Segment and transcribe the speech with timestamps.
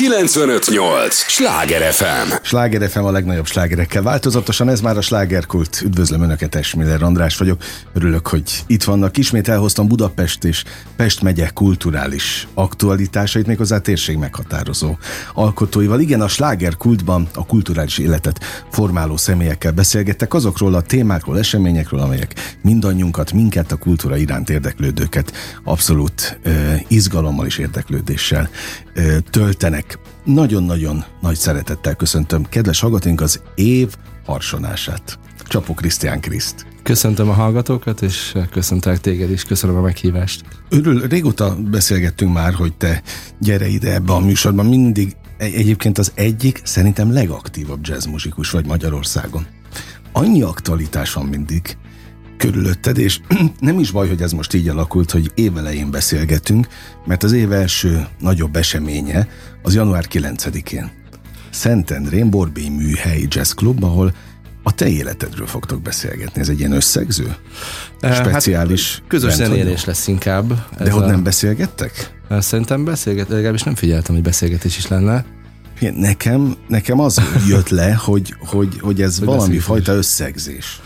[0.00, 1.14] 958!
[1.14, 2.32] Sláger FM!
[2.42, 4.02] Sláger FM a legnagyobb slágerekkel.
[4.02, 5.80] Változatosan ez már a slágerkult.
[5.84, 7.62] Üdvözlöm Önöket, Esmiller András vagyok.
[7.94, 9.16] Örülök, hogy itt vannak.
[9.16, 10.64] Ismét elhoztam Budapest és
[10.96, 14.96] Pest megye kulturális aktualitásait, méghozzá térség meghatározó
[15.34, 16.00] alkotóival.
[16.00, 18.40] Igen, a slágerkultban a kulturális életet
[18.70, 25.32] formáló személyekkel beszélgettek azokról a témákról, eseményekről, amelyek mindannyiunkat, minket, a kultúra iránt érdeklődőket
[25.64, 28.50] abszolút uh, izgalommal és érdeklődéssel
[28.96, 29.89] uh, töltenek.
[30.24, 33.94] Nagyon-nagyon nagy szeretettel köszöntöm kedves hallgatóink az év
[34.26, 35.18] harsonását.
[35.46, 36.66] Csapó Krisztián Kriszt.
[36.82, 40.44] Köszöntöm a hallgatókat, és köszöntelek téged is, köszönöm a meghívást.
[40.68, 43.02] Örül, régóta beszélgettünk már, hogy te
[43.38, 49.46] gyere ide ebbe a műsorban, mindig egyébként az egyik, szerintem legaktívabb jazzmusikus vagy Magyarországon.
[50.12, 51.76] Annyi aktualitás van mindig,
[52.40, 53.20] körülötted, és
[53.60, 56.66] nem is baj, hogy ez most így alakult, hogy évelején beszélgetünk,
[57.06, 59.28] mert az év első nagyobb eseménye
[59.62, 60.90] az január 9-én.
[61.50, 64.14] Szentendrén Borbély Műhely Jazz Club, ahol
[64.62, 66.40] a te életedről fogtok beszélgetni.
[66.40, 67.36] Ez egy ilyen összegző?
[68.12, 68.94] Speciális?
[68.94, 70.66] Hát, közös zenélés lesz inkább.
[70.78, 71.06] De ott a...
[71.06, 72.20] nem beszélgettek?
[72.38, 75.24] Szerintem beszélget, legalábbis nem figyeltem, hogy beszélgetés is lenne.
[75.94, 80.80] Nekem, nekem az jött le, hogy, hogy, hogy ez hogy valami fajta összegzés.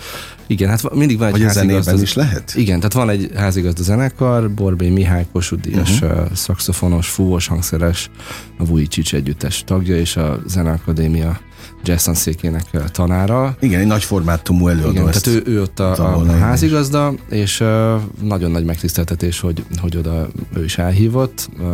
[0.47, 2.03] Igen, hát mindig van egy Vagy házigazda.
[2.03, 2.53] is lehet?
[2.56, 6.33] Igen, tehát van egy házigazda zenekar, Borbély Mihály Kossuth uh-huh.
[6.33, 8.11] szakszofonos, fúvós hangszeres,
[8.59, 11.41] a Vujicsics együttes tagja és a Zeneakadémia
[11.84, 13.56] jazz székének tanára.
[13.61, 14.91] Igen, egy nagy formátumú előadó.
[14.91, 19.97] Igen, tehát ő, ő ott a, a házigazda, és uh, nagyon nagy megtiszteltetés, hogy, hogy
[19.97, 21.48] oda ő is elhívott.
[21.59, 21.67] Uh,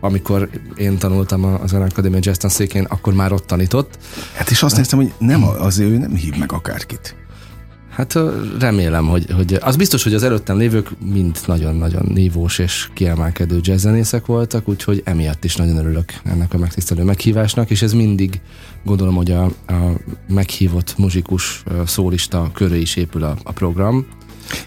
[0.00, 3.98] amikor én tanultam a Zeneakadémia jazz székén, akkor már ott tanított.
[4.34, 7.16] Hát és azt néztem, hogy nem, azért ő nem hív meg akárkit.
[7.96, 8.18] Hát
[8.58, 14.26] remélem, hogy, hogy az biztos, hogy az előttem lévők mind nagyon-nagyon nívós és kiemelkedő jazzzenészek
[14.26, 18.40] voltak, úgyhogy emiatt is nagyon örülök ennek a megtisztelő meghívásnak, és ez mindig
[18.84, 19.92] gondolom, hogy a, a
[20.28, 24.06] meghívott muzsikus szólista köré is épül a, a program.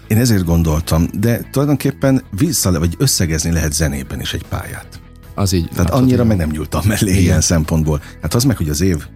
[0.06, 5.00] Én ezért gondoltam, de tulajdonképpen vissza, vagy összegezni lehet zenében is egy pályát.
[5.34, 5.68] Az így.
[5.74, 7.22] Tehát annyira meg nem nyúltam mellé Igen.
[7.22, 8.02] ilyen szempontból.
[8.22, 9.06] Hát az meg, hogy az év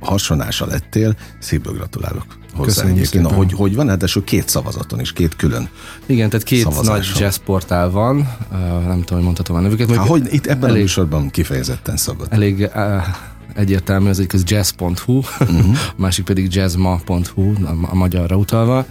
[0.00, 3.30] hasonása lettél, szívből gratulálok hozzá Köszönöm egyébként.
[3.30, 5.68] Na, hogy, hogy van, hát két szavazaton is, két külön
[6.06, 6.94] Igen, tehát két szavazáson.
[6.94, 8.16] nagy jazz portál van,
[8.50, 9.90] uh, nem tudom, hogy mondhatom a nevüket.
[9.94, 12.26] Há, hogy itt ebben elég, a műsorban kifejezetten szabad.
[12.30, 13.02] Elég uh,
[13.54, 15.76] egyértelmű, az egyik az jazz.hu, uh-huh.
[15.96, 18.86] a másik pedig jazzma.hu, a, a magyarra utalva,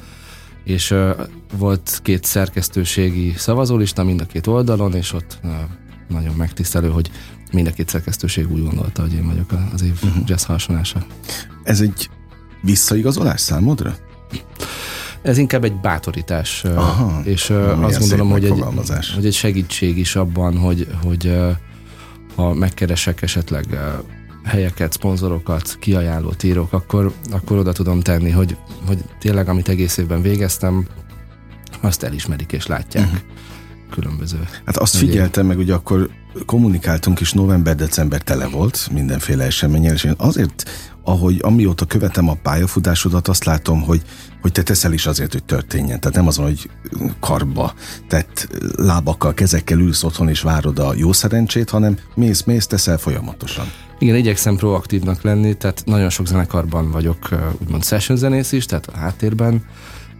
[0.63, 1.09] és uh,
[1.57, 5.51] volt két szerkesztőségi szavazólista mind a két oldalon, és ott uh,
[6.07, 7.11] nagyon megtisztelő, hogy
[7.51, 10.23] mind a két szerkesztőség úgy gondolta, hogy én vagyok az év uh-huh.
[10.25, 11.05] jazz hasonása.
[11.63, 12.09] Ez egy
[12.61, 13.95] visszaigazolás számodra?
[15.21, 17.49] Ez inkább egy bátorítás, Aha, és
[17.81, 18.63] azt gondolom, hogy egy,
[19.15, 21.37] hogy egy segítség is abban, hogy, hogy
[22.35, 23.65] ha megkeresek esetleg
[24.43, 28.57] helyeket, szponzorokat, kiajánlót írok, akkor, akkor oda tudom tenni, hogy,
[28.87, 30.87] hogy tényleg, amit egész évben végeztem,
[31.81, 33.05] azt elismerik és látják.
[33.05, 33.19] Uh-huh
[33.89, 34.47] különböző.
[34.65, 36.09] Hát azt figyeltem meg, hogy akkor
[36.45, 40.63] kommunikáltunk is, november-december tele volt mindenféle eseményen, és én azért,
[41.03, 44.01] ahogy amióta követem a pályafutásodat, azt látom, hogy,
[44.41, 45.99] hogy te teszel is azért, hogy történjen.
[45.99, 46.69] Tehát nem azon, hogy
[47.19, 47.73] karba
[48.07, 53.65] tett lábakkal, kezekkel ülsz otthon és várod a jó szerencsét, hanem mész, mész, teszel folyamatosan.
[53.99, 57.29] Igen, igyekszem proaktívnak lenni, tehát nagyon sok zenekarban vagyok
[57.61, 59.65] úgymond session zenész is, tehát a háttérben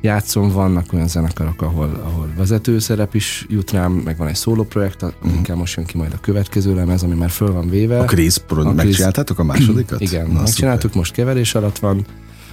[0.02, 4.64] játszom, vannak olyan zenekarok, ahol, ahol vezető szerep is jut rám, meg van egy szóló
[4.64, 5.56] projekt, uh-huh.
[5.56, 8.00] most jön ki majd a következő lemez, ami már föl van véve.
[8.00, 8.42] A Krisz,
[8.76, 10.02] megcsináltátok a másodikat?
[10.08, 10.98] Igen, Na, megcsináltuk, szuper.
[10.98, 12.06] most keverés alatt van,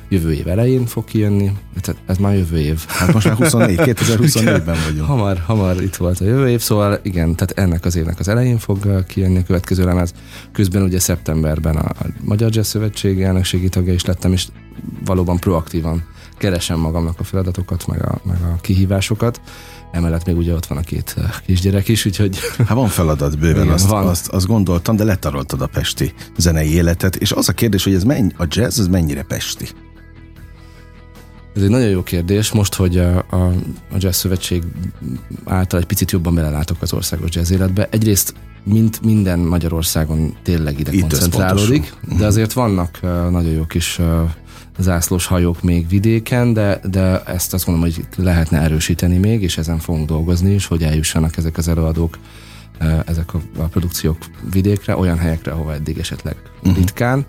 [0.09, 2.84] jövő év elején fog kijönni, tehát ez már jövő év.
[2.87, 5.06] Hát most már 24, 2024-ben vagyunk.
[5.06, 8.59] Hamar, hamar itt volt a jövő év, szóval igen, tehát ennek az évnek az elején
[8.59, 10.12] fog kijönni a következő lemez.
[10.53, 14.47] Közben ugye szeptemberben a Magyar Jazz Szövetség elnökségi tagja is lettem, és
[15.05, 16.03] valóban proaktívan
[16.44, 19.41] keresem magamnak a feladatokat, meg a, meg a kihívásokat.
[19.93, 22.38] Emellett még ugye ott van a két eh, kisgyerek is, úgyhogy...
[22.69, 24.06] Hát van feladat bőven, Igen, azt, van.
[24.06, 28.05] Azt, azt, gondoltam, de letaroltad a pesti zenei életet, és az a kérdés, hogy ez
[28.05, 29.69] mennyi, a jazz az mennyire pesti?
[31.56, 32.52] Ez egy nagyon jó kérdés.
[32.52, 33.37] Most, hogy a, a,
[33.90, 34.62] a Jazz Szövetség
[35.44, 40.93] által egy picit jobban belelátok az országos jazz életbe, egyrészt mint minden Magyarországon tényleg ide
[40.93, 42.25] Itt koncentrálódik, de mhm.
[42.25, 44.31] azért vannak uh, nagyon jó kis uh,
[44.79, 49.79] zászlós hajók még vidéken, de, de ezt azt mondom, hogy lehetne erősíteni még, és ezen
[49.79, 52.19] fogunk dolgozni is, hogy eljussanak ezek az előadók,
[53.06, 54.17] ezek a, a produkciók
[54.50, 56.76] vidékre, olyan helyekre, ahova eddig esetleg uh-huh.
[56.76, 57.26] ritkán.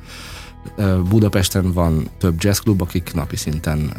[1.09, 3.93] Budapesten van több jazzklub, akik napi szinten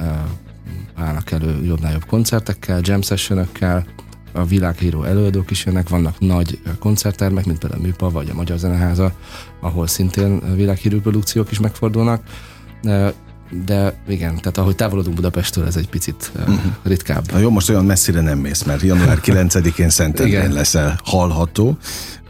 [0.95, 3.87] állnak elő jobbnál jobb koncertekkel, jam sessionökkel,
[4.33, 8.59] a világhíró előadók is jönnek, vannak nagy koncerttermek, mint például a Műpa vagy a Magyar
[8.59, 9.13] Zeneháza,
[9.61, 12.23] ahol szintén világhírű produkciók is megfordulnak
[13.51, 16.61] de igen, tehát ahogy távolodunk Budapestről, ez egy picit uh-huh.
[16.83, 17.33] ritkább.
[17.33, 21.79] Na jó, most olyan messzire nem mész, mert január 9-én Szentendrén leszel hallható,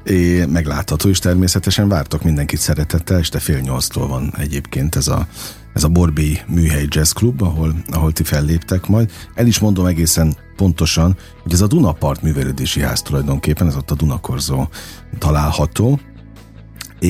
[0.05, 5.27] és meglátható is természetesen vártok mindenkit szeretettel, este fél nyolctól van egyébként ez a,
[5.75, 9.11] ez a Borbi Műhely Jazz Club, ahol, ahol ti felléptek majd.
[9.35, 13.95] El is mondom egészen pontosan, hogy ez a Dunapart művelődési ház tulajdonképpen, ez ott a
[13.95, 14.69] Dunakorzó
[15.19, 16.01] található,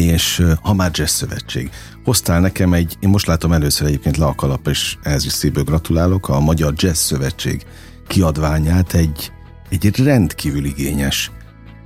[0.05, 1.71] és ha már Jazz Szövetség.
[2.05, 5.65] Hoztál nekem egy, én most látom először egyébként le a kalap, és ehhez is szívből
[5.65, 7.67] gratulálok, a Magyar Jazz Szövetség
[8.07, 9.33] kiadványát egy,
[9.71, 11.31] egy rendkívül igényes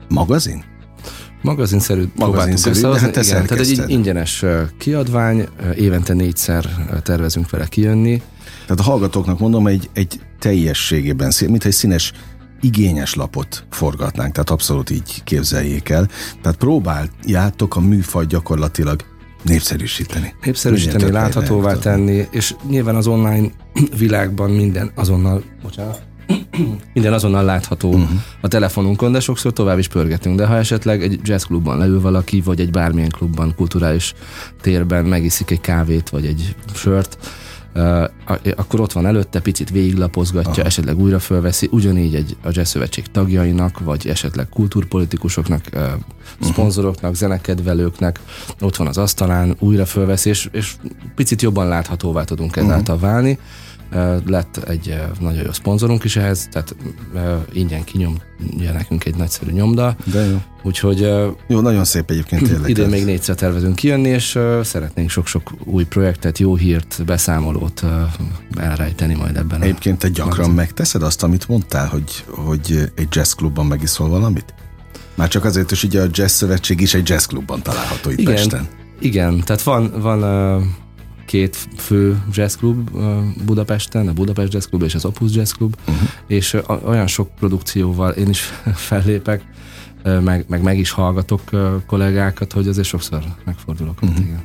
[0.08, 0.64] magazin?
[1.42, 4.44] Magazinszerű Magazinszerű, de hát igen, tehát egy ingyenes
[4.78, 6.64] kiadvány, évente négyszer
[7.02, 8.22] tervezünk vele kijönni.
[8.62, 12.12] Tehát a hallgatóknak mondom, egy, egy teljességében, mint egy színes
[12.60, 16.08] igényes lapot forgatnánk, tehát abszolút így képzeljék el.
[16.42, 19.04] Tehát próbáljátok a műfaj gyakorlatilag
[19.42, 20.34] népszerűsíteni.
[20.42, 23.50] Népszerűsíteni, láthatóvá tenni, és nyilván az online
[23.98, 26.02] világban minden azonnal, bocsánat,
[26.94, 28.08] minden azonnal látható uh-huh.
[28.40, 30.36] a telefonunkon, de sokszor tovább is pörgetünk.
[30.36, 34.14] De ha esetleg egy jazzklubban leül valaki, vagy egy bármilyen klubban, kulturális
[34.60, 37.18] térben megiszik egy kávét, vagy egy sört,
[38.56, 40.62] akkor ott van előtte, picit végiglapozgatja, Aha.
[40.62, 45.82] esetleg újra fölveszi, ugyanígy egy a Jazz Szövetség tagjainak, vagy esetleg kultúrpolitikusoknak, uh,
[46.40, 48.20] szponzoroknak, zenekedvelőknek,
[48.60, 50.74] ott van az asztalán, újra fölveszi, és, és
[51.14, 53.10] picit jobban láthatóvá tudunk ezáltal uh-huh.
[54.26, 56.76] Lett egy nagyon jó szponzorunk is ehhez, tehát
[57.52, 59.96] ingyen kinyomja nekünk egy nagyszerű nyomda.
[60.04, 60.36] De jó.
[60.62, 61.00] Úgyhogy...
[61.46, 62.70] Jó, nagyon szép egyébként tényleg.
[62.70, 67.84] Idén még négyszer tervezünk kijönni, és szeretnénk sok-sok új projektet, jó hírt, beszámolót
[68.56, 69.62] elrejteni majd ebben.
[69.62, 70.54] Egyébként te gyakran magazin.
[70.54, 74.54] megteszed azt, amit mondtál, hogy, hogy egy jazzklubban megiszol valamit?
[75.14, 78.68] Már csak azért is ugye a Jazz Szövetség is egy jazzklubban található itt igen, Pesten.
[79.00, 80.22] Igen, tehát van, van
[81.30, 82.90] két fő jazzklub
[83.44, 86.08] Budapesten, a Budapest Jazz Club és az Opus Jazz Club, uh-huh.
[86.26, 88.40] és olyan sok produkcióval én is
[88.88, 89.44] fellépek,
[90.02, 91.40] meg, meg meg is hallgatok
[91.86, 94.02] kollégákat, hogy azért sokszor megfordulok.
[94.02, 94.18] Uh-huh.
[94.18, 94.42] Igen.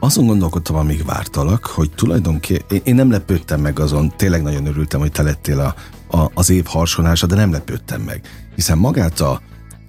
[0.00, 5.12] Azon gondolkodtam, amíg vártalak, hogy tulajdonképpen én nem lepődtem meg azon, tényleg nagyon örültem, hogy
[5.12, 5.74] te lettél a,
[6.16, 8.20] a, az év harsonása, de nem lepődtem meg.
[8.54, 9.40] Hiszen magát a,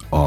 [0.09, 0.17] a,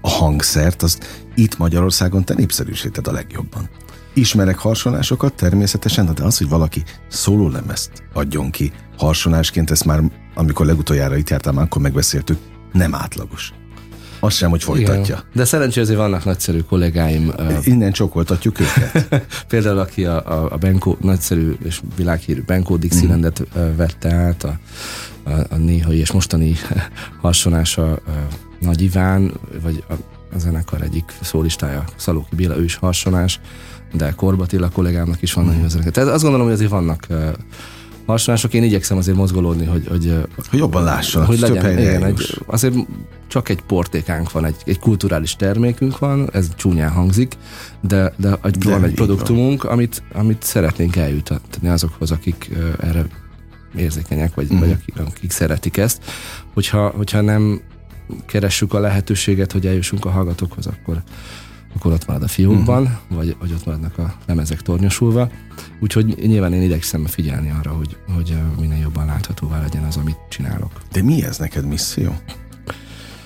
[0.00, 0.98] a hangszert, az
[1.34, 3.68] itt Magyarországon te népszerűsíted a legjobban.
[4.14, 10.00] Ismerek harsonásokat természetesen, de az, hogy valaki szólólemezt adjon ki harsonásként, ezt már
[10.34, 12.38] amikor legutoljára itt jártam, akkor megbeszéltük,
[12.72, 13.52] nem átlagos.
[14.20, 15.14] Azt sem, hogy folytatja.
[15.14, 15.22] Igen.
[15.34, 17.32] De szerencsé azért vannak nagyszerű kollégáim.
[17.62, 19.08] Innen csokoltatjuk őket.
[19.48, 23.76] Például, aki a, a, a Benko, nagyszerű és világhírű Benko Dixielandet mm.
[23.76, 24.58] vette át, a,
[25.24, 26.54] a, a néhai és mostani
[27.22, 28.00] harsonása a
[28.60, 29.32] Nagy Iván,
[29.62, 29.92] vagy a,
[30.34, 33.40] a zenekar egyik szólistája, Szalóki Béla, ő is harsonás
[33.96, 35.88] de Korbatilla kollégámnak is van nagyon mm.
[35.92, 37.28] Tehát azt gondolom, hogy azért vannak uh,
[38.06, 38.54] hasonlások.
[38.54, 39.86] Én igyekszem azért mozgolódni, hogy...
[39.88, 40.14] Hogy,
[40.48, 42.74] hogy jobban lássanak, hogy legyen, igen, egy, azért
[43.26, 47.36] csak egy portékánk van, egy, egy kulturális termékünk van, ez csúnyán hangzik,
[47.80, 49.72] de, de, egy, de van egy produktumunk, van.
[49.72, 53.06] amit, amit szeretnénk eljutatni azokhoz, akik uh, erre
[53.76, 54.58] érzékenyek, vagy, mm.
[54.58, 56.02] vagy akik, akik szeretik ezt.
[56.54, 57.60] Hogyha, hogyha nem
[58.26, 61.02] keressük a lehetőséget, hogy eljussunk a hallgatókhoz, akkor,
[61.76, 62.98] akkor ott marad a fiókban, uh-huh.
[63.08, 65.28] vagy, vagy ott maradnak a lemezek tornyosulva.
[65.80, 70.70] Úgyhogy nyilván én igyekszem figyelni arra, hogy, hogy minél jobban láthatóvá legyen az, amit csinálok.
[70.92, 72.16] De mi ez neked misszió?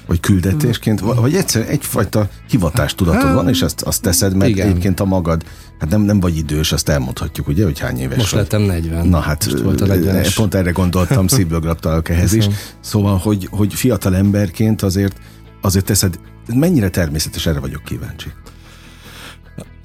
[0.07, 4.69] Vagy küldetésként, vagy egyszerűen egyfajta hivatástudatod van, és azt, azt teszed meg igen.
[4.69, 5.45] egyébként a magad.
[5.78, 8.40] Hát nem, nem vagy idős, azt elmondhatjuk, ugye, hogy hány éves Most vagy.
[8.40, 9.07] lettem 40.
[9.07, 12.49] Na hát, Most volt a 40 pont erre gondoltam, szívből gratulálok ehhez is.
[12.81, 15.17] Szóval, hogy, hogy fiatal emberként azért,
[15.61, 16.19] azért teszed
[16.55, 18.28] mennyire természetes, erre vagyok kíváncsi.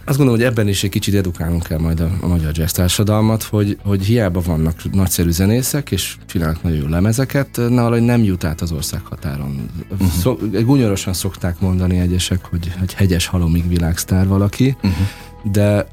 [0.05, 3.43] Azt gondolom, hogy ebben is egy kicsit edukálnunk kell majd a, a magyar jazz társadalmat,
[3.43, 8.61] hogy, hogy hiába vannak nagyszerű zenészek, és csinálnak nagyon jó lemezeket, valahogy nem jut át
[8.61, 9.69] az ország határon.
[9.91, 10.07] Uh-huh.
[10.07, 15.51] Szó, gúnyorosan szokták mondani egyesek, hogy, hogy hegyes halomig világsztár valaki, uh-huh.
[15.51, 15.87] de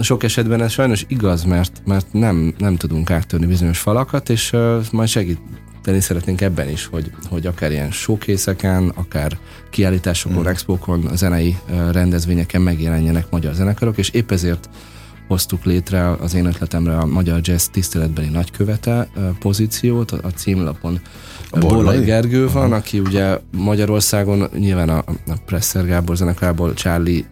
[0.00, 4.84] sok esetben ez sajnos igaz, mert, mert nem, nem tudunk áttörni bizonyos falakat, és uh,
[4.92, 5.38] majd segít,
[5.88, 9.38] tenni szeretnénk ebben is, hogy, hogy akár ilyen showkészeken, akár
[9.70, 10.46] kiállításokon, mm.
[10.46, 11.58] expókon, zenei
[11.92, 14.68] rendezvényeken megjelenjenek magyar zenekarok, és épp ezért
[15.28, 21.00] hoztuk létre az én ötletemre a Magyar Jazz tiszteletbeli nagykövete pozíciót, a címlapon
[21.50, 27.24] Bollai Gergő van, aki ugye Magyarországon nyilván a, a Presser Gábor zenekából Charlie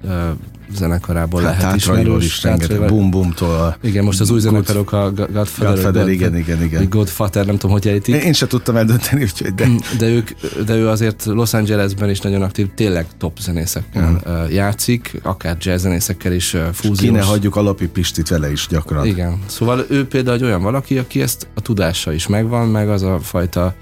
[0.75, 2.25] zenekarából hát lehet ismerős.
[2.25, 3.77] is rengeteg, Bum Bumtól.
[3.83, 6.89] Igen, most az új zenekarok a Godfather, Godfather igen, igen, igen.
[6.89, 8.15] Godfather, nem tudom, hogy ejtik.
[8.15, 9.69] Én, sem tudtam eldönteni, úgyhogy de.
[9.99, 10.31] De, ők,
[10.67, 14.53] de ő azért Los Angelesben is nagyon aktív, tényleg top zenészekkel mm.
[14.53, 16.99] játszik, akár jazz zenészekkel is fúziós.
[16.99, 19.07] Kéne hagyjuk Alapi Pistit vele is gyakran.
[19.07, 23.03] Igen, szóval ő például egy olyan valaki, aki ezt a tudása is megvan, meg az
[23.03, 23.75] a fajta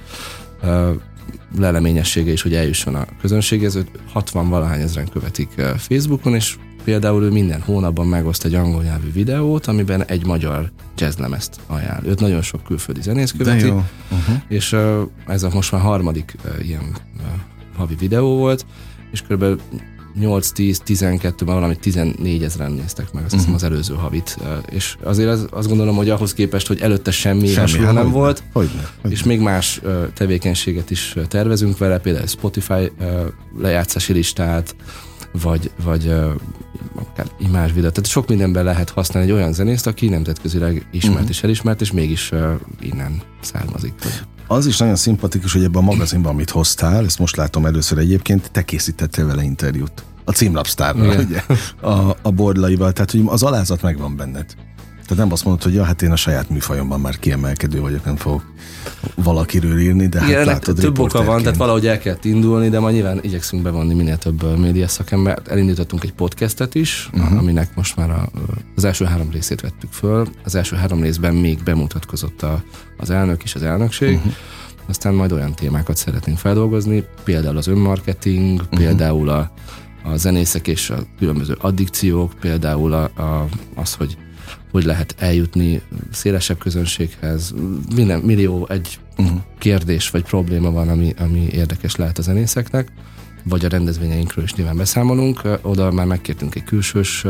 [1.59, 3.79] leleményessége is, hogy eljusson a közönséghez.
[4.13, 9.67] 60 valahány ezeren követik Facebookon, és például ő minden hónapban megoszt egy angol nyelvű videót,
[9.67, 12.07] amiben egy magyar jazzlemezt ajánl.
[12.07, 13.83] Őt nagyon sok külföldi zenész követi, uh-huh.
[14.49, 17.25] és uh, ez a most már harmadik uh, ilyen uh,
[17.77, 18.67] havi videó volt,
[19.13, 19.45] és kb.
[20.21, 23.41] 8-10-12-ben valamit 14 ezeren néztek meg, azt uh-huh.
[23.41, 24.39] hiszem az előző havit.
[24.71, 28.11] És azért az, azt gondolom, hogy ahhoz képest, hogy előtte semmi, semmi hasonló hát nem
[28.11, 29.81] volt, hogy hogy és még más
[30.15, 32.93] tevékenységet is tervezünk vele, például Spotify
[33.59, 34.77] lejátszási listát,
[35.43, 36.15] vagy, vagy
[36.95, 37.93] akár imás videót.
[37.93, 41.31] Tehát sok mindenben lehet használni egy olyan zenészt, aki nemzetközileg ismert uh-huh.
[41.31, 43.93] és elismert, és mégis uh, innen származik.
[44.47, 48.51] Az is nagyon szimpatikus, hogy ebben a magazinban, amit hoztál, ezt most látom először egyébként,
[48.51, 50.05] te készítettél vele interjút.
[50.25, 51.43] A címlapsztárral, ugye?
[51.81, 54.55] A, a bordlaival, tehát hogy az alázat megvan benned.
[55.07, 58.17] Tehát nem azt mondod, hogy ja, hát én a saját műfajomban már kiemelkedő vagyok, nem
[58.17, 58.53] fogok
[59.15, 62.79] valakiről írni, de Igen, hát látod, több oka van, tehát valahogy el kell indulni, de
[62.79, 65.49] ma nyilván igyekszünk bevonni minél több média szakembert.
[65.49, 67.39] Elindítottunk egy podcastet is, uh-huh.
[67.39, 68.29] aminek most már a,
[68.77, 70.29] az első három részét vettük föl.
[70.45, 72.63] Az első három részben még bemutatkozott a,
[72.97, 74.17] az elnök és az elnökség.
[74.17, 74.33] Uh-huh.
[74.89, 78.79] Aztán majd olyan témákat szeretnénk feldolgozni, például az önmarketing, uh-huh.
[78.79, 79.53] például a,
[80.05, 84.17] a zenészek és a különböző addikciók, például a, a, az, hogy
[84.75, 87.55] hogy lehet eljutni szélesebb közönséghez.
[87.95, 89.39] Minden millió egy uh-huh.
[89.59, 92.89] kérdés vagy probléma van, ami, ami érdekes lehet a zenészeknek
[93.45, 95.43] vagy a rendezvényeinkről is nyilván beszámolunk.
[95.63, 97.25] Oda már megkértünk egy külsős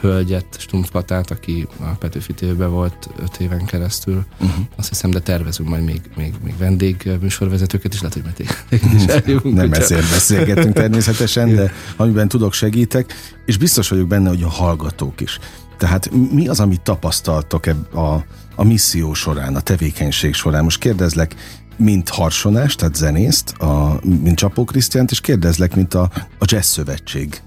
[0.00, 4.24] hölgyet, Stumpfpatát, aki a Petőfi tv volt öt éven keresztül.
[4.40, 4.64] Uh-huh.
[4.76, 9.04] Azt hiszem, de tervezünk majd még, még, még vendég műsorvezetőket is, lehet, hogy majd is
[9.04, 9.54] eljövünk.
[9.54, 13.14] Nem ezért beszélgetünk természetesen, de amiben tudok segítek,
[13.46, 15.38] és biztos vagyok benne, hogy a hallgatók is.
[15.78, 20.62] Tehát mi az, amit tapasztaltok ebb a, a misszió során, a tevékenység során?
[20.62, 21.34] Most kérdezlek,
[21.76, 27.42] mint harsonás, tehát zenészt, a, mint Csapó Krisztiánt, és kérdezlek, mint a, a Jazz Szövetség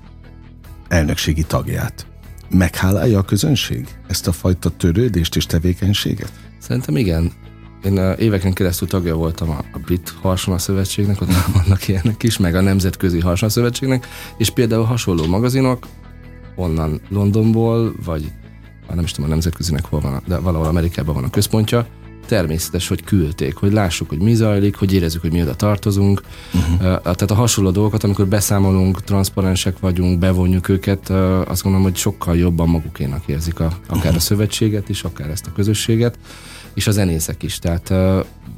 [0.87, 2.05] elnökségi tagját.
[2.49, 6.31] Meghálálja a közönség ezt a fajta törődést és tevékenységet?
[6.59, 7.31] Szerintem igen.
[7.83, 12.55] Én éveken keresztül tagja voltam a, a Brit Harsona Szövetségnek, ott vannak ilyenek is, meg
[12.55, 14.07] a Nemzetközi Harsona Szövetségnek,
[14.37, 15.87] és például hasonló magazinok,
[16.61, 18.31] onnan Londonból, vagy
[18.93, 21.87] nem is tudom a nemzetközinek hol van, de valahol Amerikában van a központja,
[22.25, 26.21] természetes, hogy küldték, hogy lássuk, hogy mi zajlik, hogy érezzük, hogy mi oda tartozunk.
[26.53, 27.01] Uh-huh.
[27.01, 31.09] Tehát a hasonló dolgokat, amikor beszámolunk, transzparensek vagyunk, bevonjuk őket,
[31.47, 34.15] azt gondolom, hogy sokkal jobban magukénak érzik a, akár uh-huh.
[34.15, 36.17] a szövetséget is, akár ezt a közösséget,
[36.73, 37.59] és a zenészek is.
[37.59, 37.93] Tehát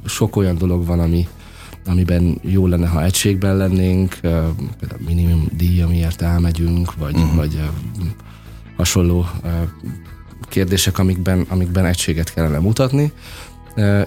[0.04, 1.28] sok olyan dolog van, ami,
[1.86, 7.34] amiben jó lenne, ha egységben lennénk, például minimum díj, amiért elmegyünk, vagy, uh-huh.
[7.34, 7.60] vagy
[8.76, 9.26] hasonló
[10.48, 13.12] kérdések, amikben, amikben egységet kellene mutatni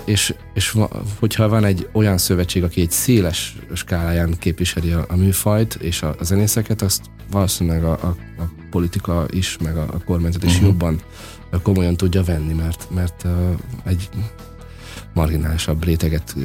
[0.06, 0.78] és, és
[1.20, 6.16] hogyha van egy olyan szövetség, aki egy széles skáláján képviseli a, a műfajt és a,
[6.20, 10.68] a zenészeket, azt valószínűleg a, a, a politika is, meg a, a kormányzat is uh-huh.
[10.68, 11.02] jobban
[11.64, 13.26] komolyan tudja venni, mert, mert
[13.86, 14.10] egy
[15.14, 16.36] marginálisabb réteget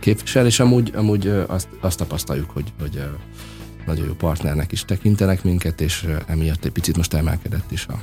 [0.00, 3.02] képvisel, és amúgy, amúgy azt, azt tapasztaljuk, hogy, hogy
[3.86, 8.00] nagyon jó partnernek is tekintenek minket, és emiatt egy picit most emelkedett is a,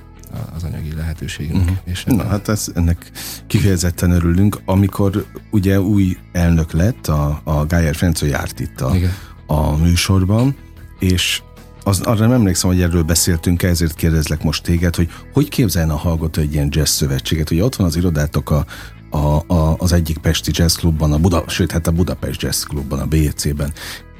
[0.56, 1.62] az anyagi lehetőségünk.
[1.62, 1.78] Uh-huh.
[1.84, 3.12] És Na, hát ez, ennek
[3.48, 4.60] kifejezetten örülünk.
[4.66, 8.96] Amikor ugye új elnök lett, a, a Gájer Ferenc járt itt a,
[9.46, 10.56] a műsorban,
[11.00, 11.42] és
[11.84, 15.96] az, arra nem emlékszem, hogy erről beszéltünk, ezért kérdezlek most téged, hogy hogy képzeljen a
[15.96, 17.52] hallgató egy ilyen jazz szövetséget?
[17.52, 18.66] Ugye ott van az irodátok a,
[19.16, 23.00] a, a, az egyik Pesti Jazz Klubban, a Buda, sőt, hát a Budapest Jazz Klubban,
[23.00, 23.74] a BC-ben.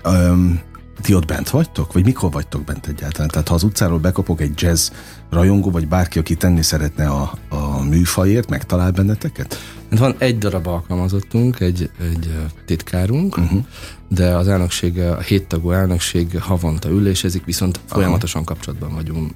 [0.06, 0.62] Um,
[1.02, 1.94] ti ott bent vagytok?
[1.94, 3.30] Vagy mikor vagytok bent egyáltalán?
[3.30, 4.90] Tehát ha az utcáról bekopok egy jazz
[5.30, 9.58] rajongó, vagy bárki, aki tenni szeretne a, a műfajért, megtalál benneteket?
[9.90, 12.34] Hát van egy darab alkalmazottunk, egy, egy
[12.66, 13.64] titkárunk, uh-huh.
[14.10, 17.96] de az elnökség, a héttagú elnökség havonta ülésezik, viszont Aha.
[17.96, 19.32] folyamatosan kapcsolatban vagyunk.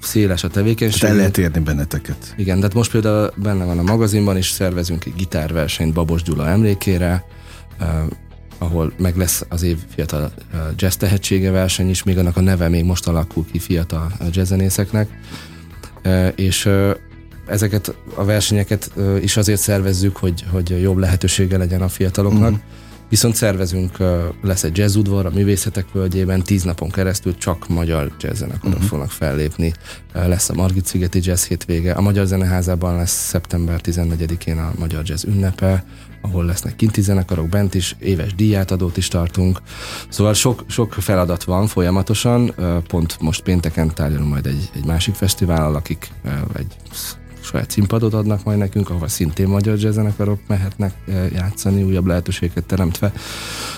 [0.00, 1.00] Széles a tevékenység.
[1.00, 2.34] Tehát el lehet érni benneteket.
[2.36, 7.24] Igen, tehát most például benne van a magazinban is, szervezünk egy gitárversenyt Babos Gyula emlékére,
[8.58, 10.32] ahol meg lesz az év fiatal
[10.76, 15.08] jazz tehetsége verseny is, még annak a neve még most alakul ki fiatal jazzzenészeknek,
[16.34, 16.68] és
[17.46, 18.90] ezeket a versenyeket
[19.20, 22.64] is azért szervezzük, hogy, hogy jobb lehetősége legyen a fiataloknak, uh-huh.
[23.10, 23.96] Viszont szervezünk,
[24.42, 28.88] lesz egy jazz udvar a művészetek völgyében, tíz napon keresztül csak magyar jazzzenekarok uh-huh.
[28.88, 29.72] fognak fellépni.
[30.12, 35.24] Lesz a Margit szigeti jazz hétvége, a Magyar Zeneházában lesz szeptember 14-én a Magyar Jazz
[35.24, 35.84] ünnepe,
[36.20, 39.58] ahol lesznek kinti zenekarok bent is, éves díjátadót is tartunk.
[40.08, 42.54] Szóval sok, sok feladat van folyamatosan,
[42.86, 46.10] pont most pénteken tárgyalunk majd egy, egy másik fesztivállal, akik
[46.56, 46.76] egy
[47.50, 50.94] saját színpadot adnak majd nekünk, ahol szintén magyar jazzzenekarok mehetnek
[51.32, 53.12] játszani, újabb lehetőségeket teremtve.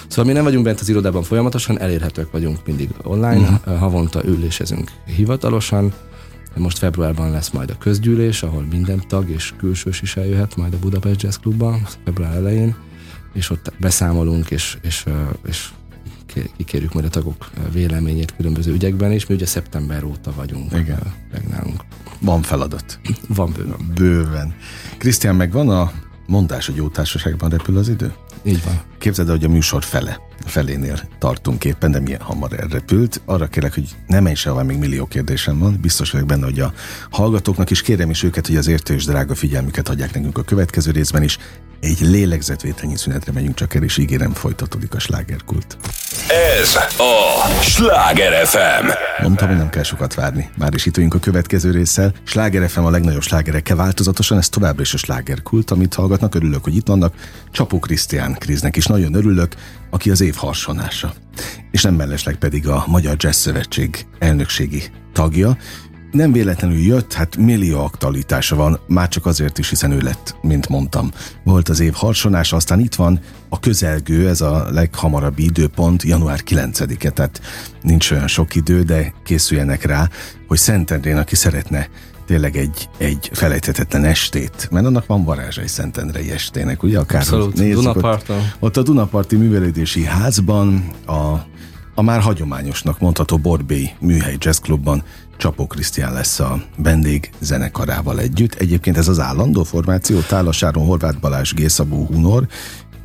[0.06, 3.78] Szóval mi nem vagyunk bent az irodában folyamatosan, elérhetők vagyunk mindig online, uh-huh.
[3.78, 5.92] havonta ülésezünk hivatalosan,
[6.56, 10.78] most februárban lesz majd a közgyűlés, ahol minden tag és külsős is eljöhet majd a
[10.78, 12.76] Budapest Jazz Clubban, február elején,
[13.32, 15.04] és ott beszámolunk, és, és,
[15.46, 15.68] és
[16.56, 21.14] kikérjük majd a tagok véleményét különböző ügyekben, és mi ugye szeptember óta vagyunk Igen.
[21.32, 21.84] meg nálunk.
[22.20, 23.00] Van feladat.
[23.28, 23.92] Van bőven.
[23.94, 24.54] Bőven.
[24.98, 25.92] Krisztián, meg van a
[26.26, 28.12] mondás, hogy jó társaságban repül az idő?
[28.44, 28.80] Így van.
[28.98, 33.20] Képzeld el, hogy a műsor fele, felénél tartunk éppen, de milyen hamar elrepült.
[33.24, 35.78] Arra kérek, hogy ne menj sehova, még millió kérdésem van.
[35.80, 36.72] Biztos vagyok benne, hogy a
[37.10, 40.90] hallgatóknak is kérem is őket, hogy az értő és drága figyelmüket adják nekünk a következő
[40.90, 41.38] részben is.
[41.82, 45.76] Egy lélegzetvételnyi szünetre megyünk csak el, és ígérem, folytatódik a slágerkult.
[46.60, 48.86] Ez a Sláger FM.
[49.22, 50.50] Mondtam, hogy nem kell sokat várni.
[50.58, 52.12] Már is itt vagyunk a következő résszel.
[52.24, 56.34] Sláger FM a legnagyobb slágerekkel változatosan, ez továbbra is a slágerkult, amit hallgatnak.
[56.34, 57.14] Örülök, hogy itt vannak.
[57.50, 59.54] Csapó Krisztián Kriznek is nagyon örülök,
[59.90, 61.12] aki az év harsonása.
[61.70, 65.56] És nem mellesleg pedig a Magyar Jazz Szövetség elnökségi tagja,
[66.12, 70.68] nem véletlenül jött, hát millió aktualitása van, már csak azért is, hiszen ő lett, mint
[70.68, 71.10] mondtam.
[71.44, 77.10] Volt az év harsonása, aztán itt van a közelgő, ez a leghamarabb időpont, január 9-e,
[77.10, 77.40] tehát
[77.82, 80.08] nincs olyan sok idő, de készüljenek rá,
[80.48, 81.88] hogy Szentendrén, aki szeretne
[82.26, 86.98] tényleg egy, egy felejthetetlen estét, mert annak van varázsa egy Szentendrei estének, ugye?
[86.98, 88.36] Akár Abszolút, nézzük, Dunaparton.
[88.36, 91.44] Ott, ott a Dunaparti Művelődési Házban, a,
[91.94, 95.02] a már hagyományosnak mondható Borbély Műhely Jazz Clubban
[95.36, 98.54] Csapó Krisztián lesz a vendég zenekarával együtt.
[98.54, 102.46] Egyébként ez az állandó formáció, Tálasáron Horváth Balázs, Gészabó Hunor,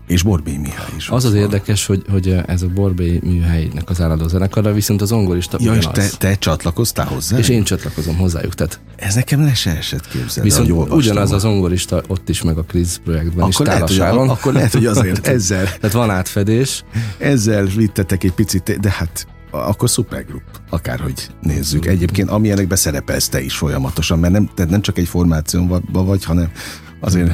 [0.07, 1.09] és Borbély Mihály is.
[1.09, 1.41] Az az van.
[1.41, 5.87] érdekes, hogy, hogy ez a Borbély műhelynek az állandó zenekara, viszont az ongorista ja, és
[5.91, 7.37] te, te csatlakoztál hozzá?
[7.37, 8.53] És én csatlakozom hozzájuk.
[8.53, 10.49] Tehát ez nekem le se esett képzelni.
[10.49, 14.53] Viszont ugyanaz az ongorista ott is, meg a Kriz projektben akkor is lehet, hogy, akkor
[14.53, 15.63] lehet, hogy azért ezzel.
[15.63, 16.83] Tehát van átfedés.
[17.17, 21.85] Ezzel vittetek egy picit, de hát akkor szupergrup, akárhogy nézzük.
[21.85, 26.51] Egyébként amilyenekbe szerepelsz te is folyamatosan, mert nem, tehát nem csak egy formációban vagy, hanem
[26.99, 27.31] azért,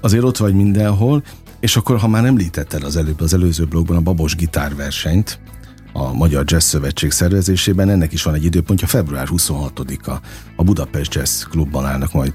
[0.00, 1.22] azért ott vagy mindenhol,
[1.60, 5.38] és akkor, ha már említetted az előbb, az előző blogban a Babos gitárversenyt,
[5.92, 10.20] a Magyar Jazz Szövetség szervezésében, ennek is van egy időpontja, február 26-a.
[10.56, 12.32] A Budapest Jazz Klubban állnak majd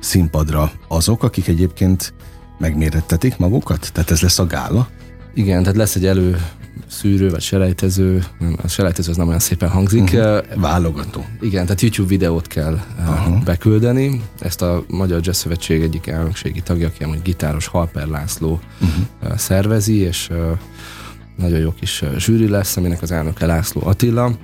[0.00, 2.14] színpadra azok, akik egyébként
[2.58, 3.92] megmérettetik magukat?
[3.92, 4.88] Tehát ez lesz a gála?
[5.34, 6.36] Igen, tehát lesz egy elő
[6.90, 10.02] szűrő, vagy selejtező, nem, a selejtező az nem olyan szépen hangzik.
[10.02, 10.44] Uh-huh.
[10.56, 11.24] Válogató.
[11.40, 13.42] Igen, tehát YouTube videót kell uh-huh.
[13.44, 14.22] beküldeni.
[14.40, 19.36] Ezt a Magyar Jazz Szövetség egyik elnökségi tagja, aki amúgy gitáros Halper László uh-huh.
[19.36, 20.30] szervezi, és
[21.36, 24.36] nagyon jó kis zsűri lesz, aminek az elnöke László Attila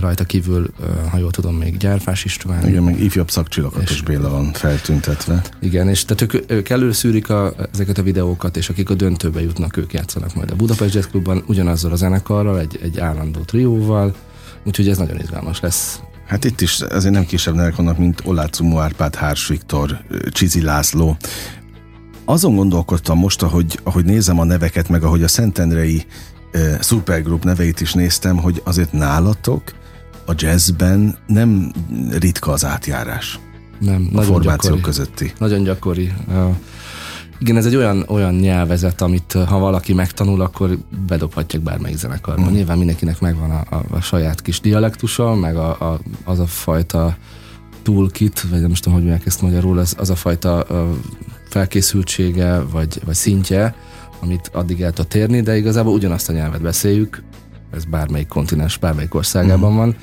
[0.00, 0.70] rajta kívül,
[1.10, 2.68] ha jól tudom, még Gyárfás István.
[2.68, 5.42] Igen, még ifjabb szakcsillagatos Béla van feltüntetve.
[5.60, 9.76] Igen, és tehát ők, ők előszűrik a, ezeket a videókat, és akik a döntőbe jutnak,
[9.76, 14.14] ők játszanak majd a Budapest Jazz Clubban, ugyanazzal a zenekarral, egy, egy állandó trióval,
[14.64, 16.00] úgyhogy ez nagyon izgalmas lesz.
[16.26, 19.98] Hát itt is azért nem kisebb nevek vannak, mint Olácumó Árpád, Hárs Viktor,
[20.30, 21.16] Csizi László.
[22.24, 26.04] Azon gondolkodtam most, ahogy, ahogy nézem a neveket, meg ahogy a Szentendrei
[26.80, 29.62] Supergroup neveit is néztem, hogy azért nálatok
[30.26, 31.72] a jazzben nem
[32.10, 33.38] ritka az átjárás.
[33.78, 35.32] Nem, a nagyon gyakori, közötti.
[35.38, 36.12] Nagyon gyakori.
[37.38, 42.50] Igen, ez egy olyan, olyan nyelvezet, amit ha valaki megtanul, akkor bedobhatják bármelyik zenekarban.
[42.50, 42.54] Mm.
[42.54, 47.16] Nyilván mindenkinek megvan a, a, a saját kis dialektusa, meg a, a, az a fajta
[47.82, 50.90] toolkit, vagy nem tudom, hogy mondják ezt magyarul, az, az a fajta a
[51.48, 53.74] felkészültsége, vagy, vagy szintje,
[54.20, 57.22] amit addig el tud térni, de igazából ugyanazt a nyelvet beszéljük,
[57.72, 59.76] ez bármelyik kontinens, bármelyik országában mm.
[59.76, 59.96] van,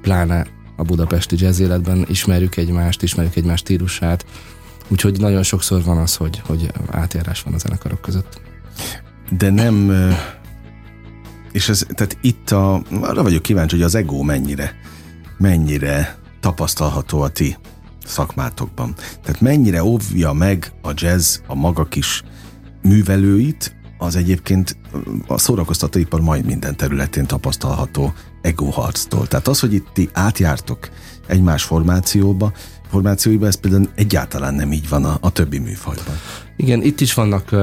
[0.00, 4.26] pláne a budapesti jazz életben ismerjük egymást, ismerjük egymás stílusát,
[4.88, 8.40] úgyhogy nagyon sokszor van az, hogy, hogy átjárás van a zenekarok között.
[9.38, 9.92] De nem,
[11.52, 14.74] és ez, tehát itt a, arra vagyok kíváncsi, hogy az ego mennyire,
[15.38, 17.56] mennyire tapasztalható a ti
[18.04, 18.94] szakmátokban.
[19.22, 22.22] Tehát mennyire óvja meg a jazz a maga kis
[22.88, 24.76] művelőit, az egyébként
[25.26, 29.26] a szórakoztatóipar majd minden területén tapasztalható egoharctól.
[29.26, 30.88] Tehát az, hogy itt ti átjártok
[31.26, 32.52] egymás formációba,
[32.90, 36.14] formációiba, ez például egyáltalán nem így van a, a többi műfajban.
[36.56, 37.54] Igen, itt is vannak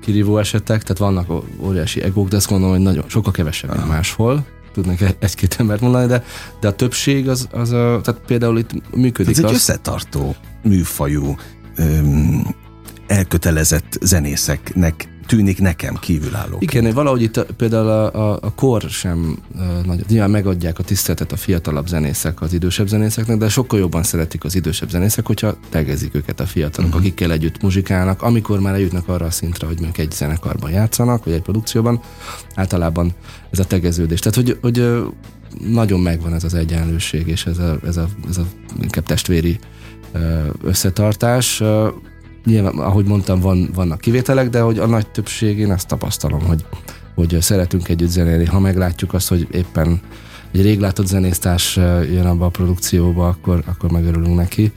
[0.00, 4.46] kirívó esetek, tehát vannak óriási egók, de azt gondolom, hogy nagyon sokkal kevesebb, mint máshol
[4.72, 6.24] tudnak egy-két embert mondani, de,
[6.60, 9.36] de a többség az, az a, tehát például itt működik.
[9.36, 11.36] Ez egy összetartó műfajú,
[11.76, 12.54] öm,
[13.06, 16.56] elkötelezett zenészeknek tűnik nekem kívülálló.
[16.60, 20.82] Igen, valahogy itt a, például a, a, a kor sem uh, nagy, nyilván megadják a
[20.82, 25.56] tiszteletet a fiatalabb zenészek az idősebb zenészeknek, de sokkal jobban szeretik az idősebb zenészek, hogyha
[25.68, 27.04] tegezik őket a fiatalok, uh-huh.
[27.04, 31.34] akikkel együtt muzsikálnak, amikor már eljutnak arra a szintre, hogy mondjuk egy zenekarban játszanak, vagy
[31.34, 32.00] egy produkcióban,
[32.54, 33.12] általában
[33.50, 34.20] ez a tegeződés.
[34.20, 35.04] Tehát, hogy, hogy
[35.68, 38.46] nagyon megvan ez az egyenlőség, és ez a, ez a, ez a
[38.82, 39.58] inkább testvéri
[40.62, 41.62] összetartás
[42.46, 46.64] nyilván, ahogy mondtam, van, vannak kivételek, de hogy a nagy többség, én ezt tapasztalom, hogy,
[47.14, 48.44] hogy szeretünk együtt zenélni.
[48.44, 50.00] Ha meglátjuk azt, hogy éppen
[50.52, 51.76] egy rég látott zenésztárs
[52.12, 54.72] jön abba a produkcióba, akkor, akkor megörülünk neki.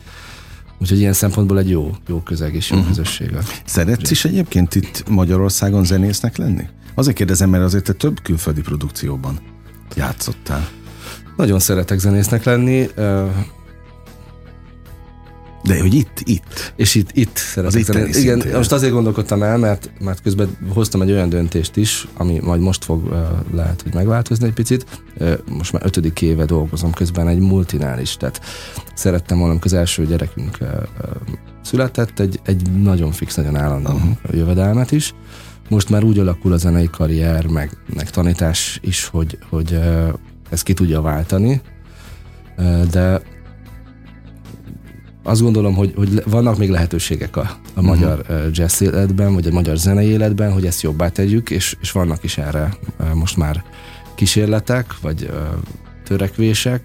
[0.81, 2.91] Úgyhogy ilyen szempontból egy jó, jó közeg és jó uh-huh.
[2.91, 3.31] közösség.
[3.65, 6.63] Szeretsz is egyébként itt Magyarországon zenésznek lenni?
[6.95, 9.39] Azért kérdezem, mert azért te több külföldi produkcióban
[9.95, 10.67] játszottál.
[11.37, 12.89] Nagyon szeretek zenésznek lenni.
[15.63, 16.73] De hogy itt, itt.
[16.75, 18.55] És itt, itt szeretek Igen, szintén.
[18.55, 22.83] most azért gondolkodtam el, mert, mert közben hoztam egy olyan döntést is, ami majd most
[22.83, 23.13] fog
[23.53, 24.85] lehet, hogy megváltozni egy picit.
[25.57, 28.41] Most már ötödik éve dolgozom közben egy multinális, tehát
[28.93, 30.57] szerettem volna, amikor az első gyerekünk
[31.61, 34.11] született, egy, egy nagyon fix, nagyon állandó uh-huh.
[34.31, 35.13] jövedelmet is.
[35.69, 39.79] Most már úgy alakul a zenei karrier, meg, meg tanítás is, hogy, hogy
[40.49, 41.61] ezt ki tudja váltani,
[42.91, 43.21] de
[45.23, 47.85] azt gondolom, hogy, hogy vannak még lehetőségek a, a uh-huh.
[47.85, 52.23] magyar jazz életben, vagy a magyar zenei életben, hogy ezt jobbá tegyük, és, és vannak
[52.23, 52.77] is erre
[53.13, 53.63] most már
[54.15, 55.31] kísérletek, vagy
[56.03, 56.81] törekvések,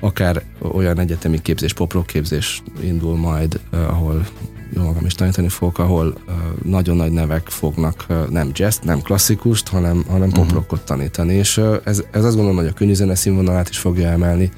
[0.00, 4.26] akár olyan egyetemi képzés, poprok képzés indul majd, ahol
[4.74, 6.14] magam is tanítani fogok, ahol
[6.62, 10.44] nagyon nagy nevek fognak nem jazz, nem klasszikust, hanem, hanem uh-huh.
[10.44, 14.50] poprokot tanítani, és ez, ez azt gondolom, hogy a könnyű zene színvonalát is fogja emelni,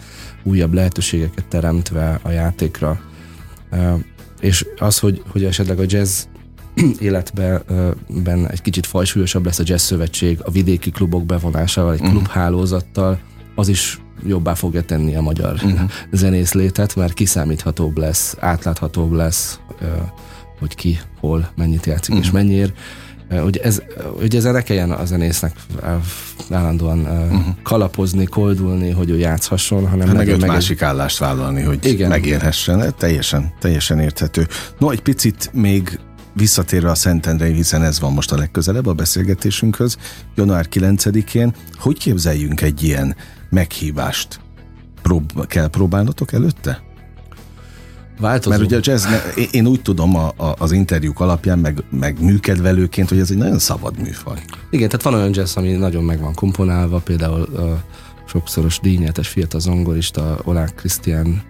[0.42, 3.00] újabb lehetőségeket teremtve a játékra.
[4.40, 6.22] És az, hogy, hogy esetleg a jazz
[6.98, 12.14] életben egy kicsit fajsúlyosabb lesz a jazz szövetség, a vidéki klubok bevonásával, egy uh-huh.
[12.14, 13.18] klubhálózattal,
[13.54, 15.90] az is jobbá fogja tenni a magyar uh-huh.
[16.10, 19.60] zenész létet, mert kiszámíthatóbb lesz, átláthatóbb lesz,
[20.58, 22.26] hogy ki, hol, mennyit játszik uh-huh.
[22.26, 22.72] és mennyiért
[23.40, 23.82] hogy, ez,
[24.18, 25.56] hogy ezzel ne kelljen a zenésznek
[26.50, 27.44] állandóan uh-huh.
[27.62, 32.08] kalapozni, koldulni, hogy ő játszhasson, hanem hát meg egy másik állást vállalni, hogy Igen.
[32.08, 32.94] megérhessen.
[32.98, 34.46] Teljesen, teljesen érthető.
[34.78, 35.98] No, egy picit még
[36.34, 39.96] visszatérve a Szentendrei, hiszen ez van most a legközelebb a beszélgetésünkhöz,
[40.34, 43.16] január 9-én, hogy képzeljünk egy ilyen
[43.52, 44.40] meghívást?
[45.02, 46.82] Prób- kell próbálnotok előtte?
[48.20, 48.50] Változó.
[48.50, 49.06] Mert ugye a jazz,
[49.50, 53.58] én úgy tudom a, a, az interjúk alapján, meg, meg műkedvelőként, hogy ez egy nagyon
[53.58, 54.42] szabad műfaj.
[54.70, 57.84] Igen, tehát van olyan jazz, ami nagyon meg van komponálva, például a
[58.26, 61.42] sokszoros díjnyertes fiatal zongorista Olák Krisztián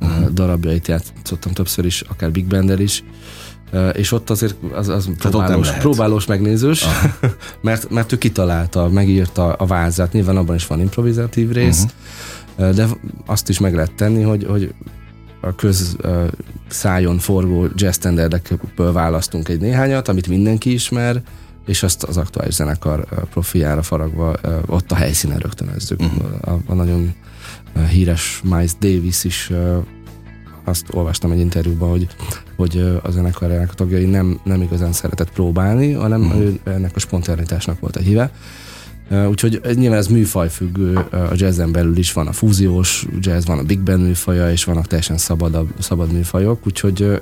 [0.00, 0.28] uh-huh.
[0.28, 3.04] darabjait játszottam többször is, akár Big Bender is,
[3.92, 6.84] és ott azért az, az próbálós, próbálós megnézős,
[7.60, 11.86] mert, mert ő kitalálta, megírta a vázát, nyilván abban is van improvizatív rész,
[12.56, 12.74] uh-huh.
[12.74, 12.86] de
[13.26, 14.74] azt is meg lehet tenni, hogy, hogy
[15.40, 15.96] a köz
[16.68, 21.22] szájon forgó jazz standardekből választunk egy néhányat, amit mindenki ismer,
[21.66, 24.34] és azt az aktuális zenekar profiára faragva
[24.66, 26.00] ott a helyszínen rögtönözzük.
[26.00, 26.24] Uh-huh.
[26.40, 27.14] A, a nagyon
[27.88, 29.50] híres Miles Davis is
[30.64, 32.06] azt olvastam egy interjúban, hogy,
[32.56, 36.40] hogy a zenekarjának a tagjai nem, nem igazán szeretett próbálni, hanem uh-huh.
[36.40, 38.30] ő, ennek a spontanitásnak volt a híve.
[39.28, 43.62] Úgyhogy nyilván ez műfaj függő, a jazzen belül is van a fúziós jazz, van a
[43.62, 47.20] big band műfaja, és vannak teljesen szabad, szabad műfajok, úgyhogy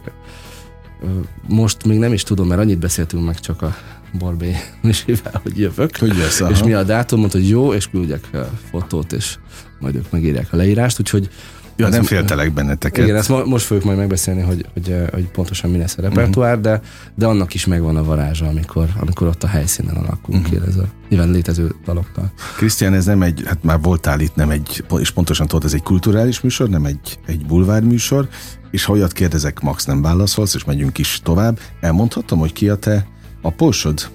[1.48, 3.76] most még nem is tudom, mert annyit beszéltünk meg csak a
[4.18, 5.96] Barbé misével, hogy jövök.
[5.96, 8.28] Hogy lesz, és mi a dátum, mondta, hogy jó, és küldjek
[8.70, 9.38] fotót, és
[9.80, 11.30] majd ők megírják a leírást, úgyhogy
[11.80, 13.04] Ja, nem féltelek benneteket.
[13.04, 16.58] Igen, ezt mo- most fogjuk majd megbeszélni, hogy, hogy, hogy pontosan mi lesz a repertoár,
[16.58, 16.72] uh-huh.
[16.72, 16.80] de,
[17.14, 20.62] de annak is megvan a varázsa, amikor, amikor ott a helyszínen alakulunk uh-huh.
[20.62, 22.32] ki ez a nyilván létező dalokkal.
[22.56, 25.82] Krisztián, ez nem egy, hát már voltál itt, nem egy, és pontosan tudod, ez egy
[25.82, 28.28] kulturális műsor, nem egy, egy bulvár műsor,
[28.70, 31.58] és ha olyat kérdezek, Max nem válaszolsz, és megyünk is tovább.
[31.80, 33.06] Elmondhatom, hogy ki a te
[33.42, 34.10] a pósod?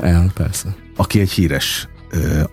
[0.00, 0.74] El, persze.
[0.96, 1.88] Aki egy híres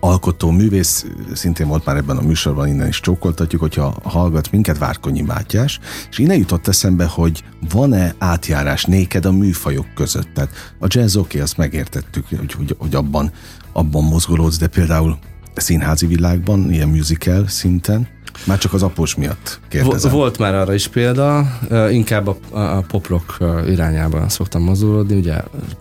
[0.00, 5.20] alkotó művész, szintén volt már ebben a műsorban, innen is csókoltatjuk, hogyha hallgat minket Várkonyi
[5.20, 10.28] Mátyás, és innen jutott eszembe, hogy van-e átjárás néked a műfajok között?
[10.34, 13.32] Tehát a jazz oké, okay, azt megértettük, hogy, hogy, hogy abban,
[13.72, 15.18] abban mozgolódsz, de például
[15.54, 18.08] színházi világban, ilyen musical szinten?
[18.46, 20.12] Már csak az após miatt kérdezem.
[20.12, 21.58] Volt már arra is példa,
[21.90, 25.34] inkább a, a poprock irányában szoktam mozulódni, ugye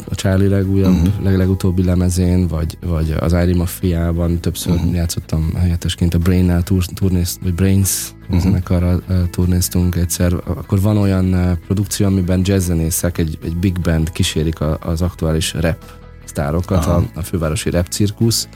[0.09, 1.23] a Charlie legújabb, uh-huh.
[1.23, 4.93] leg, legutóbbi lemezén, vagy, vagy az Irie Mafia-ban többször uh-huh.
[4.93, 8.39] játszottam helyettesként a Brain-nál turnézt, vagy Brains uh-huh.
[8.39, 14.77] zenekarral turnéztunk egyszer, akkor van olyan produkció, amiben jazzzenészek, egy, egy big band kísérik a,
[14.81, 15.83] az aktuális rap
[16.25, 18.47] sztárokat, a, a fővárosi rap cirkusz,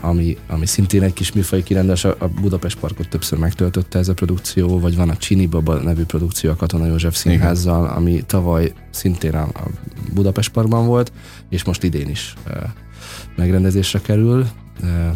[0.00, 4.80] ami, ami szintén egy kis műfai kirendes, a Budapest Parkot többször megtöltötte ez a produkció,
[4.80, 7.96] vagy van a Csini Baba nevű produkció a Katona József Színházzal, Igen.
[7.96, 9.48] ami tavaly szintén a
[10.12, 11.12] Budapest Parkban volt,
[11.48, 12.34] és most idén is
[13.36, 14.46] megrendezésre kerül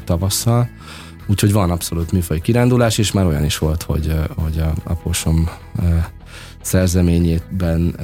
[0.04, 0.68] tavasszal.
[1.26, 5.48] Úgyhogy van abszolút műfai kirándulás, és már olyan is volt, hogy, hogy a aposom
[6.60, 7.96] szerzeményében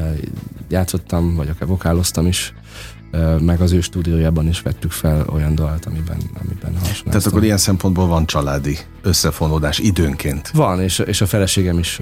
[0.68, 2.54] játszottam, vagy akár vokáloztam is
[3.40, 7.10] meg az ő stúdiójában is vettük fel olyan dalt, amiben, amiben hasonlítottam.
[7.10, 10.48] Tehát akkor ilyen szempontból van családi összefonódás időnként?
[10.48, 12.00] Van, és, és a feleségem is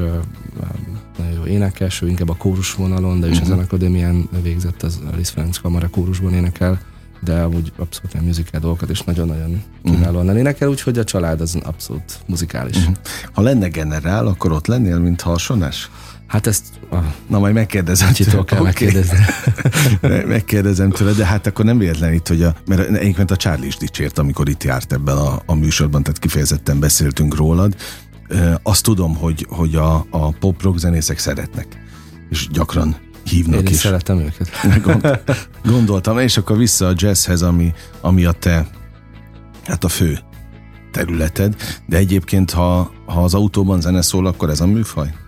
[1.18, 3.52] nagyon jó énekes, ő inkább a kórus vonalon, de is uh-huh.
[3.52, 6.80] ezen akadémián végzett, az Alice Ferenc Kamara kórusban énekel,
[7.20, 10.38] de amúgy abszolút nem musical dolgokat, és nagyon-nagyon kiválóan uh-huh.
[10.38, 12.76] énekel, úgyhogy a család az abszolút muzikális.
[12.76, 12.96] Uh-huh.
[13.32, 15.90] Ha lenne generál, akkor ott lennél, mint harsonás?
[16.32, 16.64] Hát ezt...
[17.26, 18.12] Na majd megkérdezem.
[18.12, 18.70] Csitól kell okay.
[18.70, 19.18] megkérdezni.
[20.34, 23.76] megkérdezem tőle, de hát akkor nem véletlen itt, hogy a, mert egyébként a Charlie is
[23.76, 27.76] dicsért, amikor itt járt ebben a, a műsorban, tehát kifejezetten beszéltünk rólad.
[28.62, 31.66] Azt tudom, hogy, hogy a, a pop-rock zenészek szeretnek,
[32.30, 33.76] és gyakran hívnak Én is.
[33.76, 34.48] szeretem őket.
[34.84, 35.20] Gond,
[35.64, 38.66] gondoltam, és akkor vissza a jazzhez, ami, ami a te,
[39.64, 40.18] hát a fő
[40.92, 45.20] területed, de egyébként, ha, ha az autóban zene szól, akkor ez a műfaj?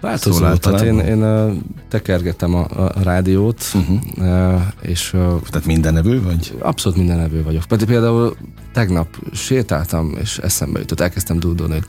[0.00, 1.52] Változó, szóval tehát én, én uh,
[1.88, 3.98] tekergetem a, a rádiót, uh-huh.
[4.16, 5.12] uh, és...
[5.12, 6.54] Uh, tehát mindenevő vagy?
[6.58, 7.62] Abszolút mindenevő vagyok.
[7.86, 8.36] Például
[8.72, 11.80] tegnap sétáltam, és eszembe jutott, elkezdtem dúdolni,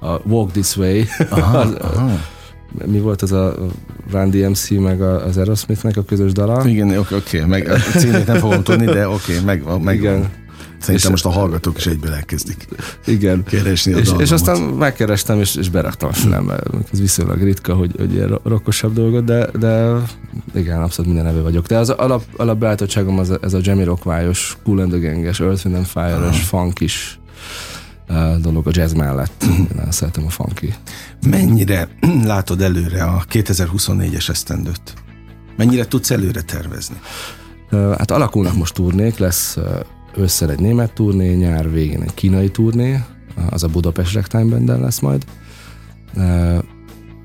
[0.00, 1.02] a Walk This Way.
[1.30, 1.58] Aha,
[1.92, 2.10] aha.
[2.86, 3.54] Mi volt az a
[4.10, 6.68] Run DMC meg az Aerosmithnek a közös dala?
[6.68, 10.30] Igen, oké, okay, meg a címét nem fogom tudni, de oké, okay, meg, meg Igen.
[10.78, 12.68] Szerintem most a hallgatók is egyből elkezdik
[13.04, 13.44] igen.
[13.44, 16.60] keresni a és, és aztán megkerestem, és, és beraktam a fülembe.
[16.92, 19.92] Ez viszonylag ritka, hogy, hogy ilyen rokkosabb dolgot, de, de
[20.54, 21.66] igen, abszolút minden neve vagyok.
[21.66, 25.76] De az alap, alapbeállítottságom az, ez a Jamie Rockvályos, Cool and the Gang-es, Earth, Wind
[25.76, 27.18] and Fire-os, funk is
[28.40, 29.44] dolog a jazz mellett.
[29.78, 30.74] Én szeretem a funky.
[31.26, 31.88] Mennyire
[32.24, 34.94] látod előre a 2024-es esztendőt?
[35.56, 36.96] Mennyire tudsz előre tervezni?
[37.70, 39.56] Hát alakulnak most turnék, lesz
[40.18, 43.00] ősszel egy német turné, nyár végén egy kínai turné,
[43.50, 45.24] az a Budapest Ragtime band lesz majd.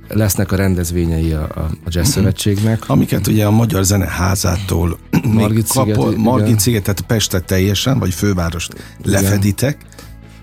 [0.07, 2.13] Lesznek a rendezvényei a, a Jazz mhm.
[2.13, 2.89] Szövetségnek.
[2.89, 4.97] Amiket ugye a Magyar Zeneházától
[5.33, 9.77] Margit, sziget, Margit szigetet Pestet teljesen, vagy fővárost lefeditek.
[9.81, 9.91] Igen.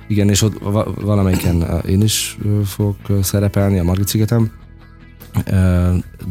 [0.08, 0.58] Igen, és ott
[1.00, 4.50] valamelyiken én is fogok szerepelni a Margit szigetem,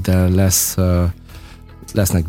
[0.03, 0.75] de lesz
[1.93, 2.25] lesznek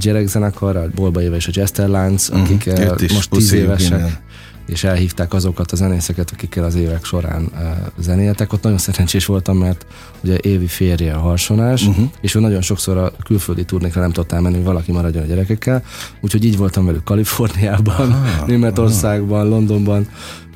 [0.00, 2.42] gyerekzenekar, a Bolba Éve és a Jester Lance, mhm.
[2.42, 3.90] akik uh, most tíz évesek.
[3.90, 4.22] Minden
[4.66, 7.50] és elhívták azokat a zenészeket, akikkel az évek során
[7.98, 8.52] zenéltek.
[8.52, 9.86] Ott nagyon szerencsés voltam, mert
[10.22, 12.10] ugye Évi férje a harsonás, uh-huh.
[12.20, 15.82] és ő nagyon sokszor a külföldi turnékra nem tudtál menni, hogy valaki maradjon a gyerekekkel,
[16.20, 19.48] úgyhogy így voltam velük Kaliforniában, aha, Németországban, aha.
[19.48, 20.08] Londonban,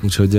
[0.03, 0.29] úgyhogy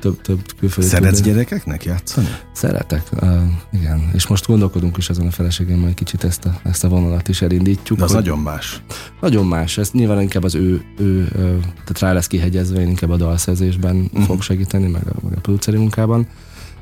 [0.00, 1.32] több, több külföldi Szeretsz turné.
[1.32, 2.28] gyerekeknek játszani?
[2.52, 4.10] Szeretek, uh, igen.
[4.14, 7.42] És most gondolkodunk is azon a feleségem, hogy kicsit ezt a, ezt a vonalat is
[7.42, 7.98] elindítjuk.
[7.98, 8.20] De az hogy...
[8.22, 8.82] nagyon más.
[9.20, 9.78] Nagyon más.
[9.78, 11.28] Ez nyilván inkább az ő, ő
[11.60, 14.24] tehát rá lesz kihegyezve, én inkább a dalszerzésben uh-huh.
[14.24, 16.26] fog segíteni, meg a, meg a produceri munkában,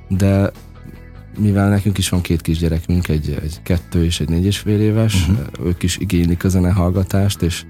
[0.08, 0.50] de
[1.38, 5.28] mivel nekünk is van két kisgyerekünk, egy, egy kettő és egy négy és fél éves,
[5.28, 5.66] uh-huh.
[5.66, 7.64] ők is igénylik a zenehallgatást, és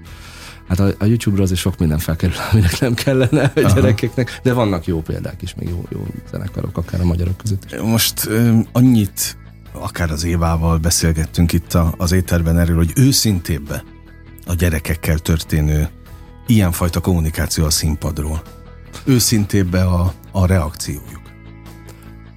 [0.67, 3.73] hát a, a YouTube-ra azért sok minden felkerül, aminek nem kellene a Aha.
[3.73, 7.79] gyerekeknek, de vannak jó példák is, még jó, jó zenekarok, akár a magyarok között is.
[7.79, 9.37] Most ö, annyit,
[9.71, 13.83] akár az Évával beszélgettünk itt a, az éterben erről, hogy őszintébbe
[14.45, 15.89] a gyerekekkel történő
[16.47, 18.41] ilyenfajta kommunikáció a színpadról
[19.05, 21.21] őszintébbe a, a reakciójuk?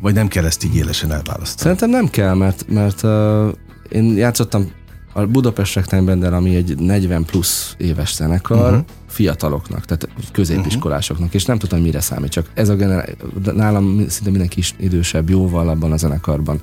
[0.01, 1.61] Vagy nem kell ezt így élesen elválasztani?
[1.61, 3.49] Szerintem nem kell, mert, mert uh,
[3.89, 4.71] én játszottam
[5.13, 8.85] a Budapest Rectime ami egy 40 plusz éves zenekar, uh-huh.
[9.07, 11.41] fiataloknak, tehát középiskolásoknak, uh-huh.
[11.41, 13.17] és nem tudom, mire számít, csak ez a generá-
[13.55, 16.61] nálam szinte mindenki is idősebb, jóval abban a zenekarban.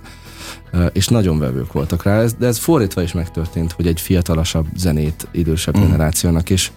[0.93, 5.75] És nagyon vevők voltak rá, de ez fordítva is megtörtént, hogy egy fiatalasabb zenét idősebb
[5.75, 5.89] uh-huh.
[5.89, 6.71] generációnak is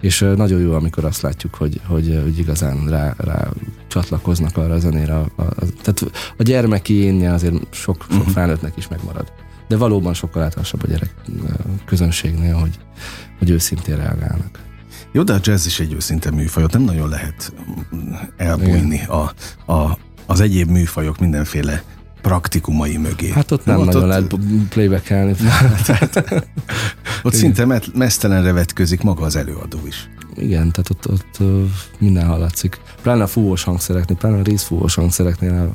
[0.00, 3.48] és nagyon jó, amikor azt látjuk, hogy, hogy, hogy igazán rá, rá
[3.88, 5.14] csatlakoznak arra a zenére.
[5.14, 5.44] A, a,
[5.82, 6.04] tehát
[6.36, 8.32] a gyermeki énje azért sok, sok uh-huh.
[8.32, 9.32] felnőttnek is megmarad.
[9.70, 11.14] De valóban sokkal általánosabb a gyerek
[11.86, 12.78] közönségnél, hogy,
[13.38, 14.58] hogy őszintén reagálnak.
[15.12, 17.52] Jó, de a jazz is egy őszinte műfaj, ott nem nagyon lehet
[18.36, 19.32] elbújni a,
[19.72, 21.82] a, az egyéb műfajok mindenféle
[22.22, 23.30] praktikumai mögé.
[23.30, 24.08] Hát ott nem ott nagyon ott...
[24.08, 24.34] lehet
[24.68, 25.34] playbackelni.
[27.22, 30.10] ott szinte met, mesztelenre vetközik maga az előadó is.
[30.34, 31.38] Igen, tehát ott, ott
[31.98, 32.80] minden hallatszik.
[33.02, 35.74] Pláne a fúvós hangszereknél, pláne a részfúvós hangszereknél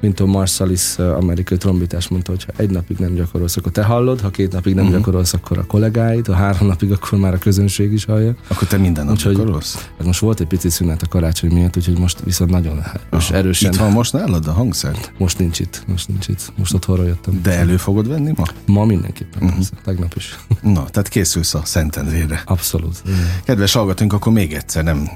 [0.00, 4.20] mint a Marsalis amerikai trombitás mondta, hogy ha egy napig nem gyakorolsz, akkor te hallod,
[4.20, 4.98] ha két napig nem uh-huh.
[4.98, 8.34] gyakorolsz, akkor a kollégáid, ha három napig, akkor már a közönség is hallja.
[8.48, 9.74] Akkor te minden nap úgyhogy, gyakorolsz?
[9.74, 13.72] Hát most volt egy pici szünet a karácsony miatt, úgyhogy most viszont nagyon erős, erősen.
[13.72, 15.12] Itt van most nálad a hangszert?
[15.18, 16.52] Most nincs itt, most nincs itt.
[16.56, 17.40] Most otthonra jöttem.
[17.42, 18.44] De elő fogod venni ma?
[18.66, 19.54] Ma mindenképpen, uh-huh.
[19.54, 20.38] persze, tegnap is.
[20.60, 22.42] Na, tehát készülsz a Szentendrére.
[22.44, 23.02] Abszolút.
[23.06, 23.18] Igen.
[23.44, 25.08] Kedves hallgatónk, akkor még egyszer nem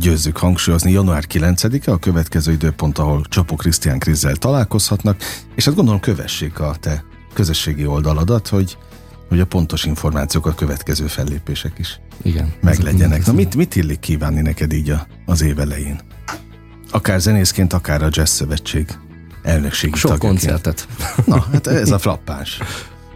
[0.00, 0.90] győzzük hangsúlyozni.
[0.90, 6.60] Január 9-e a következő időpont, ahol Csapó Krisztián Krizzel találkozhat hallgatnak, és hát gondolom kövessék
[6.60, 8.78] a te közösségi oldaladat, hogy,
[9.28, 13.26] hogy a pontos információk, a következő fellépések is Igen, meglegyenek.
[13.26, 16.00] Na mit, mit illik kívánni neked így a, az év elején?
[16.90, 18.98] Akár zenészként, akár a Jazz Szövetség
[19.42, 20.40] elnökségi Sok tagjaként.
[20.40, 20.88] koncertet.
[21.26, 22.58] Na, hát ez a frappáns.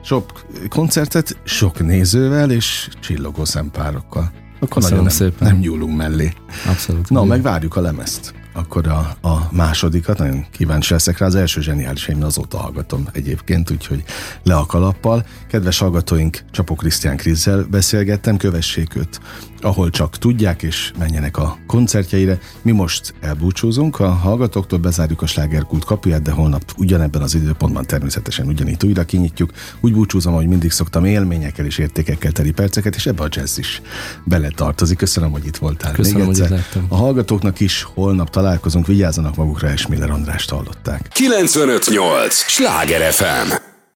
[0.03, 4.33] Sok koncertet, sok nézővel és csillogó szempárokkal.
[4.61, 5.49] Akkor Köszönöm nagyon nem, szépen.
[5.49, 6.33] nem nyúlunk mellé.
[6.67, 7.11] Abszolút.
[7.11, 11.61] Na, meg várjuk a lemezt akkor a, a másodikat, nagyon kíváncsi leszek rá, az első
[11.61, 14.05] zseniális, én azóta hallgatom egyébként, úgyhogy
[14.43, 15.27] le a kalappal.
[15.49, 19.21] Kedves hallgatóink, Csapó Krisztián Krizzel beszélgettem, kövessék őt,
[19.61, 22.39] ahol csak tudják, és menjenek a koncertjeire.
[22.63, 28.47] Mi most elbúcsúzunk, a hallgatóktól bezárjuk a slágerkult kapuját, de holnap ugyanebben az időpontban természetesen
[28.47, 29.51] ugyanígy újra kinyitjuk.
[29.81, 33.83] Úgy búcsúzom, hogy mindig szoktam élményekkel és értékekkel teli perceket, és ebbe a jazz is
[34.25, 34.97] beletartozik.
[34.97, 35.93] Köszönöm, hogy itt voltál.
[35.93, 36.65] Köszönöm, Még egyszer.
[36.73, 41.09] hogy A hallgatóknak is holnap találkozunk, vigyázzanak magukra, és Miller Andrást hallották.
[41.13, 42.35] 958!
[42.35, 43.68] Sláger FM!